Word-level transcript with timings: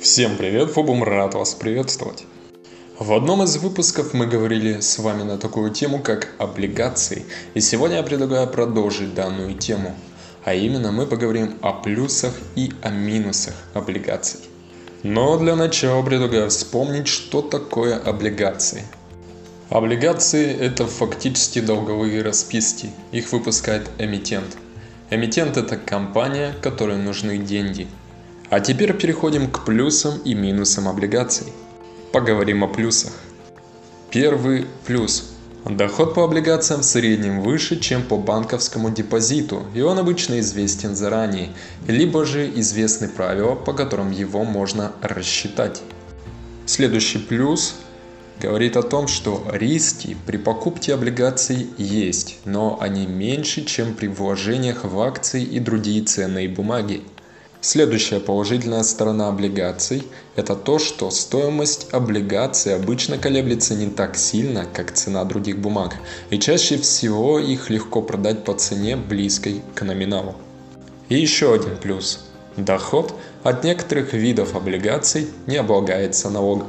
Всем 0.00 0.36
привет, 0.36 0.70
Фобум 0.70 1.02
рад 1.02 1.34
вас 1.34 1.54
приветствовать. 1.54 2.24
В 3.00 3.12
одном 3.12 3.42
из 3.42 3.56
выпусков 3.56 4.14
мы 4.14 4.28
говорили 4.28 4.78
с 4.78 4.96
вами 5.00 5.24
на 5.24 5.38
такую 5.38 5.72
тему, 5.72 5.98
как 5.98 6.28
облигации. 6.38 7.24
И 7.54 7.60
сегодня 7.60 7.96
я 7.96 8.02
предлагаю 8.04 8.46
продолжить 8.46 9.14
данную 9.14 9.54
тему. 9.54 9.96
А 10.44 10.54
именно 10.54 10.92
мы 10.92 11.04
поговорим 11.04 11.58
о 11.62 11.72
плюсах 11.72 12.32
и 12.54 12.72
о 12.80 12.90
минусах 12.90 13.54
облигаций. 13.74 14.38
Но 15.02 15.36
для 15.36 15.56
начала 15.56 16.04
предлагаю 16.04 16.48
вспомнить, 16.50 17.08
что 17.08 17.42
такое 17.42 17.98
облигации. 17.98 18.84
Облигации– 19.68 20.56
это 20.60 20.86
фактически 20.86 21.60
долговые 21.60 22.22
расписки. 22.22 22.90
Их 23.10 23.32
выпускает 23.32 23.90
эмитент. 23.98 24.56
Эмитент– 25.10 25.56
это 25.56 25.76
компания, 25.76 26.54
которой 26.62 26.98
нужны 26.98 27.38
деньги– 27.38 27.88
а 28.50 28.60
теперь 28.60 28.92
переходим 28.94 29.50
к 29.50 29.64
плюсам 29.64 30.18
и 30.24 30.34
минусам 30.34 30.88
облигаций. 30.88 31.52
Поговорим 32.12 32.64
о 32.64 32.68
плюсах. 32.68 33.12
Первый 34.10 34.66
плюс. 34.86 35.32
Доход 35.68 36.14
по 36.14 36.24
облигациям 36.24 36.80
в 36.80 36.84
среднем 36.84 37.42
выше, 37.42 37.78
чем 37.78 38.02
по 38.02 38.16
банковскому 38.16 38.90
депозиту, 38.90 39.64
и 39.74 39.82
он 39.82 39.98
обычно 39.98 40.40
известен 40.40 40.96
заранее, 40.96 41.50
либо 41.86 42.24
же 42.24 42.50
известны 42.60 43.08
правила, 43.08 43.54
по 43.54 43.74
которым 43.74 44.10
его 44.10 44.44
можно 44.44 44.92
рассчитать. 45.02 45.82
Следующий 46.64 47.18
плюс 47.18 47.74
говорит 48.40 48.78
о 48.78 48.82
том, 48.82 49.08
что 49.08 49.44
риски 49.52 50.16
при 50.26 50.38
покупке 50.38 50.94
облигаций 50.94 51.66
есть, 51.76 52.38
но 52.46 52.78
они 52.80 53.06
меньше, 53.06 53.64
чем 53.64 53.94
при 53.94 54.06
вложениях 54.06 54.84
в 54.84 54.98
акции 55.00 55.42
и 55.42 55.60
другие 55.60 56.02
ценные 56.04 56.48
бумаги. 56.48 57.02
Следующая 57.60 58.20
положительная 58.20 58.84
сторона 58.84 59.28
облигаций– 59.28 60.04
это 60.36 60.54
то, 60.54 60.78
что 60.78 61.10
стоимость 61.10 61.88
облигаций 61.90 62.76
обычно 62.76 63.18
колеблется 63.18 63.74
не 63.74 63.88
так 63.88 64.16
сильно, 64.16 64.64
как 64.64 64.92
цена 64.92 65.24
других 65.24 65.58
бумаг, 65.58 65.96
и 66.30 66.38
чаще 66.38 66.78
всего 66.78 67.40
их 67.40 67.68
легко 67.68 68.00
продать 68.00 68.44
по 68.44 68.54
цене, 68.54 68.96
близкой 68.96 69.62
к 69.74 69.82
номиналу. 69.82 70.36
И 71.08 71.18
еще 71.18 71.52
один 71.52 71.76
плюс– 71.76 72.20
доход 72.56 73.12
от 73.42 73.64
некоторых 73.64 74.12
видов 74.12 74.54
облигаций 74.54 75.26
не 75.48 75.56
облагается 75.56 76.30
налогом. 76.30 76.68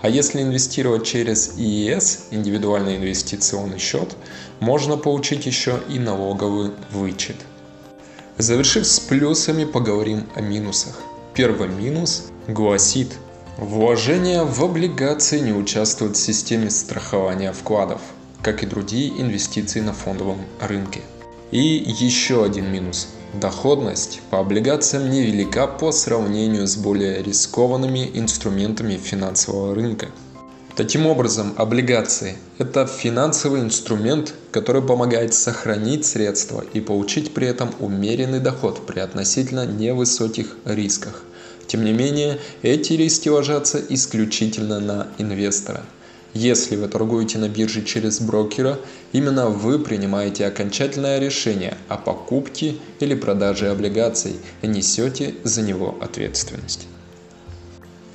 А 0.00 0.08
если 0.08 0.40
инвестировать 0.40 1.04
через 1.04 1.58
ИИС, 1.58 2.28
индивидуальный 2.30 2.96
инвестиционный 2.96 3.78
счет, 3.78 4.16
можно 4.58 4.96
получить 4.96 5.44
еще 5.44 5.80
и 5.90 5.98
налоговый 5.98 6.70
вычет. 6.90 7.36
Завершив 8.38 8.86
с 8.86 9.00
плюсами, 9.00 9.64
поговорим 9.64 10.26
о 10.34 10.40
минусах. 10.40 10.98
Первый 11.34 11.68
минус 11.68 12.24
гласит, 12.48 13.12
вложения 13.58 14.44
в 14.44 14.64
облигации 14.64 15.40
не 15.40 15.52
участвуют 15.52 16.16
в 16.16 16.20
системе 16.20 16.70
страхования 16.70 17.52
вкладов, 17.52 18.00
как 18.42 18.62
и 18.62 18.66
другие 18.66 19.20
инвестиции 19.20 19.80
на 19.80 19.92
фондовом 19.92 20.38
рынке. 20.60 21.00
И 21.50 21.60
еще 21.60 22.44
один 22.44 22.72
минус. 22.72 23.08
Доходность 23.34 24.22
по 24.30 24.40
облигациям 24.40 25.10
невелика 25.10 25.66
по 25.66 25.92
сравнению 25.92 26.66
с 26.66 26.76
более 26.76 27.22
рискованными 27.22 28.10
инструментами 28.14 28.96
финансового 28.96 29.74
рынка. 29.74 30.08
Таким 30.80 31.06
образом, 31.06 31.52
облигации– 31.58 32.38
это 32.58 32.86
финансовый 32.86 33.60
инструмент, 33.60 34.32
который 34.50 34.80
помогает 34.80 35.34
сохранить 35.34 36.06
средства 36.06 36.64
и 36.72 36.80
получить 36.80 37.34
при 37.34 37.48
этом 37.48 37.68
умеренный 37.80 38.40
доход 38.40 38.86
при 38.86 39.00
относительно 39.00 39.66
невысоких 39.66 40.56
рисках. 40.64 41.22
Тем 41.66 41.84
не 41.84 41.92
менее, 41.92 42.38
эти 42.62 42.94
риски 42.94 43.28
ложатся 43.28 43.78
исключительно 43.90 44.80
на 44.80 45.08
инвестора. 45.18 45.82
Если 46.32 46.76
вы 46.76 46.88
торгуете 46.88 47.36
на 47.36 47.50
бирже 47.50 47.84
через 47.84 48.18
брокера, 48.18 48.78
именно 49.12 49.50
вы 49.50 49.80
принимаете 49.80 50.46
окончательное 50.46 51.18
решение 51.18 51.76
о 51.88 51.98
покупке 51.98 52.76
или 53.00 53.14
продаже 53.14 53.68
облигаций 53.68 54.36
и 54.62 54.66
несете 54.66 55.34
за 55.44 55.60
него 55.60 55.98
ответственность. 56.00 56.86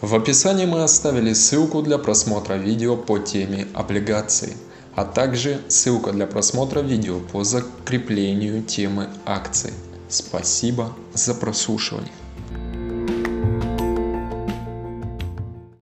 В 0.01 0.13
описании 0.13 0.65
мы 0.65 0.83
оставили 0.83 1.33
ссылку 1.33 1.81
для 1.81 1.97
просмотра 1.97 2.55
видео 2.55 2.97
по 2.97 3.17
теме 3.17 3.67
облигаций, 3.73 4.53
а 4.93 5.05
также 5.05 5.61
ссылка 5.69 6.11
для 6.11 6.27
просмотра 6.27 6.81
видео 6.81 7.19
по 7.19 7.43
закреплению 7.43 8.61
темы 8.61 9.09
акций. 9.25 9.73
Спасибо 10.09 10.93
за 11.13 11.33
прослушивание. 11.33 12.11